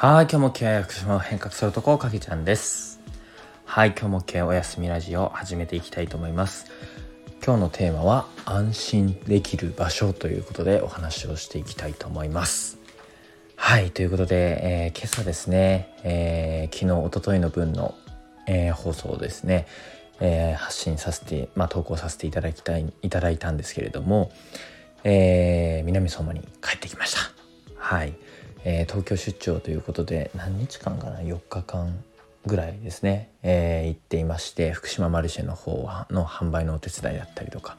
[0.00, 3.00] はい、今日も経営福島を変革するとこかけちゃんです。
[3.64, 6.66] はい、今日も経営おやすみラジオを始めていきたいと思います。
[7.44, 12.78] 今日のテーマは安心できる場所ということでお話をしていきたいと思います。
[13.56, 17.96] はい、ということで、えー今朝ですね、えー昨日、一昨日の分の、
[18.46, 19.66] えー放送をですね、
[20.20, 24.30] えー発信させて、まあ、投稿させていただきたい、いただいたんですけれども、
[25.02, 27.32] えー南相馬に帰ってきました。
[27.74, 28.12] はい、
[28.70, 32.04] えー東京出張ということで何日間かな？4日間
[32.44, 37.78] ぐらいですね、えー行っていまして福島マルシェの方はの販売のお手伝いだったりとか、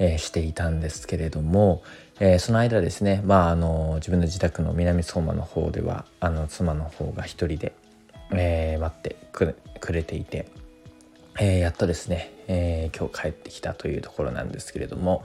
[0.00, 1.84] えーしていたんですけれども、
[2.18, 7.72] えーその間ですね、まあ、あの自分の自宅の南相馬の方ではあの妻の方が一人で、
[8.32, 10.48] え待ってくれていて。
[11.38, 15.22] えやっとですね、え今日帰ってきたというところなんですけれども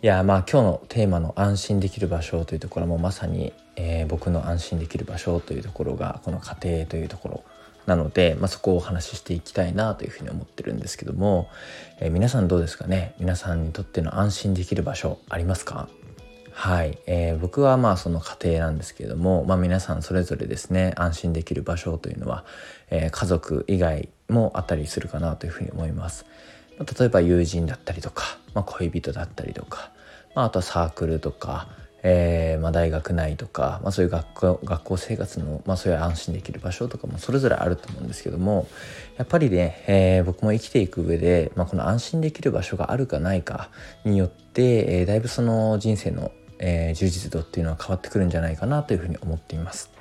[0.00, 7.44] いやまあ今日のテーマの安心できる場所というところもまさに、えー僕の安心できる場所というところがこの家庭というところ
[7.86, 11.48] なので、まあ、そこをお話ししていきたいなというふうに思ってるんですけども、
[11.98, 13.16] えー皆さんどうですかね？
[13.18, 15.88] 皆さんにとっての安心できる場所ありますか？
[16.52, 22.44] はい、えー僕はまあその家庭なんですけれども、まあ、皆さんそれぞれですね安心できる場所というのは、
[22.90, 26.24] えー家族以外もあったりするかなというふうに思います。
[26.78, 29.90] 例えば友人だったりとか、まあ、恋人だったりとか、
[30.34, 31.68] まあ、あとはサークルとか、
[32.02, 38.68] えーまあ、大学内とか、まあ、そういう学校学校生活の、まあ、そういう安心できる場所とかもそれぞれあると思うんですけども
[39.16, 43.70] やっぱりね、えー僕も生きていく上で、まあ、この安心できる場所があるかないか
[44.04, 49.97] によって、えーだいぶその人生の、えー充実度っていうのは変わってくるんじゃないかなというふうに思っています。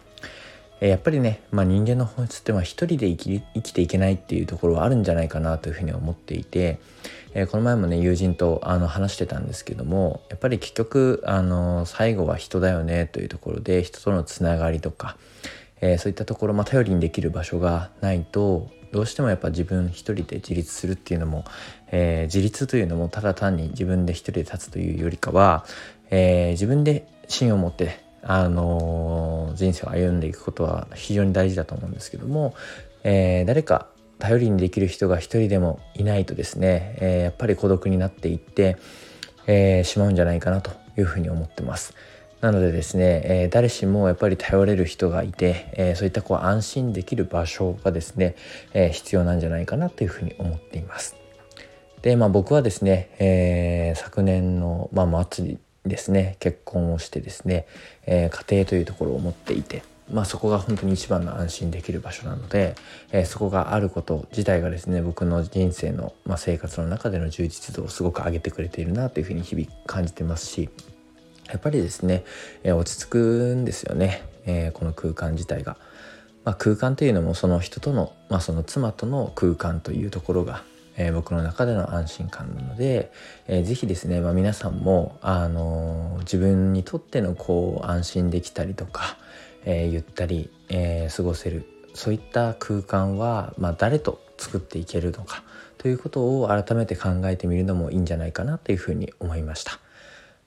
[0.80, 6.80] やっぱりね、まあ、人間の本質ってまあ一人で生き生きていけないっていうところはあるんじゃないかなというふうに思っていて、
[7.34, 15.18] えーこの前もね友人とあの話してたんですけどもやっぱり結局あの最後は人だよねというところで人とのつながりとか、
[15.82, 21.44] えーそういったところ、まあ、頼りにできる場所がないとどうしてもやっぱ自分一人で自立するっていうのも、
[21.92, 25.66] えー自立というのもただ単に自分で一人で立つというよりかは、
[26.12, 32.54] えー自分で芯を持ってあの人生を歩んでいくことは非常に大事だと思うんですけども、
[33.04, 33.88] えー誰か
[34.20, 38.78] 頼りにできる人が一人でもいないとですね、えーやっぱり孤独になっていって、
[39.46, 41.94] えーしまうんじゃないかなというふうに思ってます。
[42.42, 48.36] なのでですね、えー誰しもやっぱり頼れる人がいて、えーそういったこう安心できる場所がですね、
[48.74, 51.16] えー必要なんじゃないかなというふうに思っています。
[52.02, 57.66] で、まあ、僕はですね、えー昨年の、まあ、末にですね結婚をしてですね、
[58.06, 62.76] えー家庭というところを持っていて、まあ、そこが本当に一番の安心できる場所なので、
[63.12, 70.70] えーそこがあること自体がですね僕の人生の、まあ、生活の中での充実度をすごく上げてくれているなというふうに日々感じてますし
[71.48, 72.24] やっぱりですね、
[72.64, 75.78] えー落ち着くんですよね、えーこの空間自体が。
[76.46, 80.64] まあ、空間というのもその人との、まあ、その妻との空間というところが、
[80.98, 83.12] えー僕の中での安心感なので、
[83.48, 89.18] えーぜひですね、まあ、皆さんも、あのー自分にとってのこう安心できたりとか、
[89.66, 95.44] えーゆったり、え過ごせるそういった空間は、まあ、誰と作っていけるのか
[95.80, 99.80] ということを改めて考えてみるのもいいんじゃないかなというふうに思いました。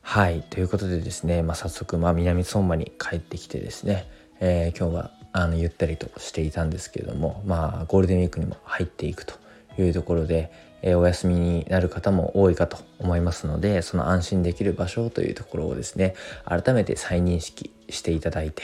[0.03, 4.09] はいということでですね、まあ、早速、まあ、南相馬に帰ってきてですね、
[4.41, 9.35] え今日はあのゆったりとしていたんですけれども、まあ、ゴールデンウィークにも入っていくと
[9.79, 10.51] いうところで、
[10.83, 16.15] えーお休みになる方も多いかと思いますのでその安心できる場所というところをですね
[16.47, 18.63] 改めて再認識していただいて、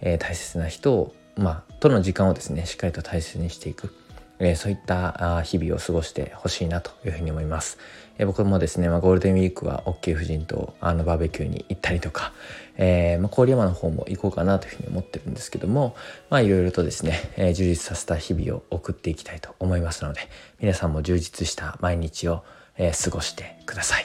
[0.00, 3.94] えー大切な人を、まあ、との時間をですねしっかりと大切にしていく。
[4.38, 7.78] えーそういったあ日々を過ごしてほしいなというふうに思います。
[8.18, 12.32] えー僕もですね、まあ、ゴールデンウィークは OK 夫人とあのバーベキューに行ったりとか、
[12.76, 15.94] えーまあ、郡山の方も行こうかなというふうに思ってるんですけども、
[16.30, 20.20] まあいろいろとですね、えー充実させた日々を送っていきたいと思いますので、
[20.60, 22.44] 皆さんも充実した毎日を、
[22.76, 24.04] えー過ごしてください。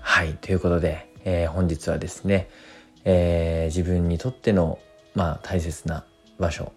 [0.00, 2.48] はい、ということで、えー本日はですね、
[3.04, 4.78] えー自分にとっての、
[5.14, 6.04] まあ、大切な
[6.38, 6.72] 場所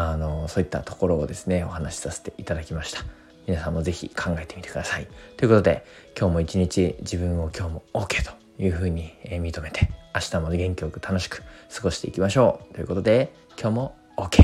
[0.00, 3.00] あのそういったところをですねお話しさせていただきました。
[3.48, 5.08] 皆さんも是非考えてみてください。
[5.36, 5.84] ということで
[6.16, 8.30] 今日も一日自分を今日も OK と
[8.62, 11.42] いうふうに認めて明日も元気よく楽しく
[11.74, 12.74] 過ごしていきましょう。
[12.74, 14.42] ということで今日も OK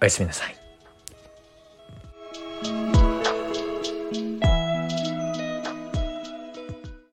[0.00, 0.61] おやすみなさい。